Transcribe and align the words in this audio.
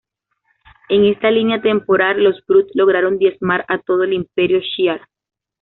En 0.89 1.05
esta 1.05 1.29
línea 1.29 1.61
temporal, 1.61 2.23
los 2.23 2.43
Brood 2.47 2.69
lograron 2.73 3.19
diezmar 3.19 3.65
a 3.67 3.77
todo 3.77 4.01
el 4.01 4.13
Imperio 4.13 4.59
Shi'ar. 4.59 5.01